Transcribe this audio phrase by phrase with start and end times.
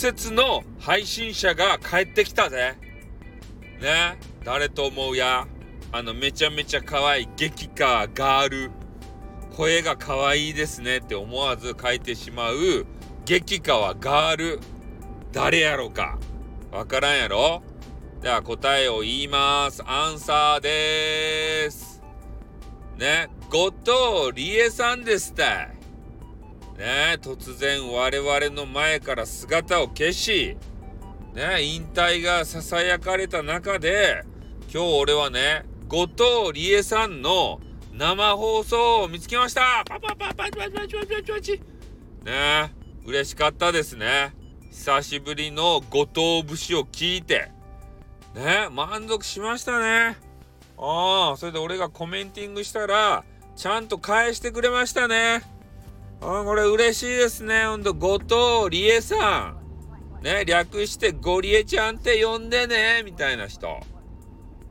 [0.00, 2.74] 説の配信者が帰ってきたぜ。
[3.82, 4.18] ね。
[4.42, 5.46] 誰と思うや
[5.92, 8.70] あの、めちゃめちゃ可愛い激化ガール。
[9.54, 12.86] 声が可愛いですねって思わず書いてしまう
[13.26, 14.60] 激化ガール。
[15.32, 16.18] 誰やろか
[16.72, 17.62] わからんやろ
[18.22, 19.82] では答えを言います。
[19.84, 22.02] アンサーです。
[22.96, 25.79] ね、後藤理恵さんでしたい。
[26.80, 30.56] ね、突然我々の前から姿を消し、
[31.34, 34.24] ね、引退が囁かれた中で、
[34.72, 36.18] 今日俺はね、後藤
[36.54, 37.60] 理恵さんの
[37.92, 40.90] 生放送を見つけましたパパパパパパパパパ
[42.24, 42.72] ね
[43.04, 44.34] 嬉しかったですね。
[44.70, 47.50] 久しぶりの後藤節を聞いて、
[48.34, 50.16] ね満足しましたね。
[50.78, 53.22] ああ、それで俺がコメンティングしたら、
[53.54, 55.59] ちゃんと返してくれましたね。
[56.22, 57.64] あこれ嬉しいですね。
[57.64, 59.54] ほんと、後藤理恵さ
[60.20, 60.22] ん。
[60.22, 63.80] ね、略してゴリエちゃんって呼んでね、みたいな人。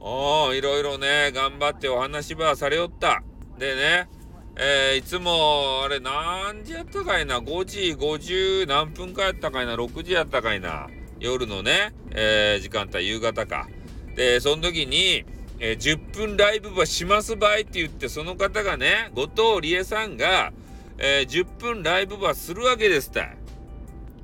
[0.00, 3.22] おー、いろいろね、頑張ってお話はされよった。
[3.58, 4.08] でね、
[4.56, 10.88] えー、いつも、あれ何時やったかいな ?5 時50何分かやったかいな ?6 時やったかいな？
[11.20, 13.66] 夜のね、えー、時間帯、夕方か。
[14.14, 15.24] で、その時に、
[15.58, 20.52] えー、10分ライブはしますばいって言って、その方がね、後藤理恵さんが、
[21.00, 23.26] えー、10分ライブはするわけですって。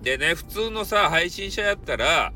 [0.02, 2.32] でね、普通のさ、配信者やったら、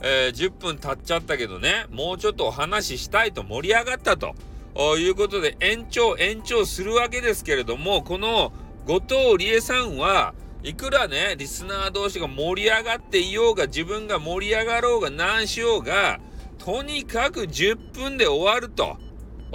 [0.00, 4.34] えー、10分経っちゃったけどね、もうちょっとお話ししたいと盛り上がったと
[4.98, 8.52] いうことで延長延長するわけですけれども、この
[8.86, 16.18] 後藤理恵さんはいくらね、リスナー同士が盛り上がっていようが、自分が盛り上がろうが何しようが、
[16.58, 18.96] とにかく10分で終わると。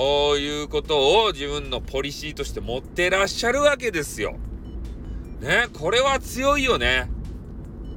[0.02, 4.36] いうことを自分のポリシーとして持ってらっしゃるわけですよ。
[5.42, 7.10] ね、これは強いよね。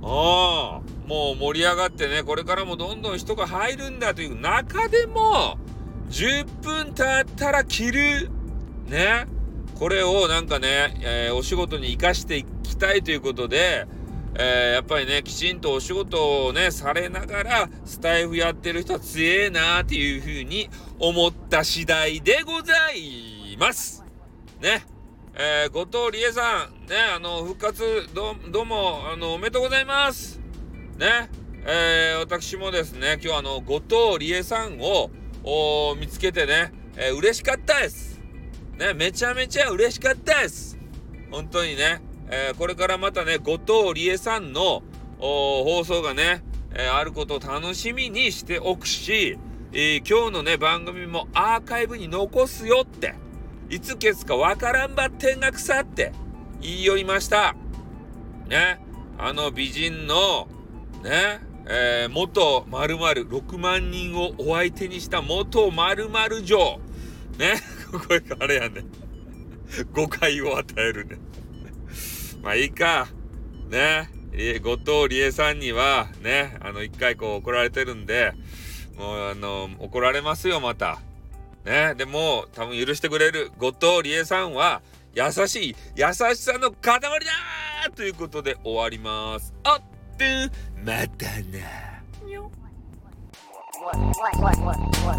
[0.03, 5.59] ああ、もう盛り上がってね、これからもどんどん人が入るんだという中でも、
[6.11, 8.31] 10分経ったら切る。
[8.89, 9.27] ね。
[9.79, 13.87] これをなんかね、えー、お仕事に活かしていきたいということで、
[14.35, 20.69] えー、やっぱりね、きちんとお仕事をね、されながら、スタイフやってる人は強えなーっていうふうに
[20.99, 24.05] 思った次第でございます。
[24.61, 24.85] ね。
[25.35, 30.39] えー、後藤理恵さん、ね、あの、復活、ど、どうも、あの、おめでとうございます。
[30.99, 31.29] ね。
[31.67, 35.11] えー、私もですね、今日あの、後藤理恵さんを、
[35.99, 38.21] 見つけてね、えー、嬉しかったです。
[38.79, 40.79] ね、めちゃめちゃ嬉しかったです。
[41.31, 42.01] 本当にね。
[42.31, 44.83] えー、これからまたね、後藤理恵さんの
[45.19, 49.37] 放送がね、えー、あることを楽しみにしておくし、
[49.73, 53.15] えー、今日のね、番組もアーカイブに残すよって、
[53.69, 56.13] いつ消すかわからんばってんが腐って
[56.61, 57.57] 言い寄りました。
[58.49, 58.81] ね、
[59.19, 60.49] あの美人の、
[61.03, 66.79] ね、えー、元〇〇6万人をお相手にした元〇〇女。
[67.39, 67.55] ね、
[67.91, 68.85] これあれやね。
[69.93, 71.19] 誤解を与えるね。
[72.43, 73.09] まあいいか。
[73.69, 74.09] ね。
[74.63, 78.33] 後藤理恵さんには、ね、あの、一回こう怒られてるんで、
[78.97, 81.01] もうあの、怒られますよ、また。
[81.65, 81.95] ね。
[81.97, 84.83] でも、多分許してくれる後藤理恵さんは、
[85.15, 89.53] 優しい、優しさの塊だということで終わります。
[89.65, 90.49] あって
[90.85, 91.91] またな。
[93.81, 95.19] What, what, what, what, what,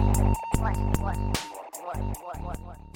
[0.60, 2.91] what, what, what, what, what, what, what.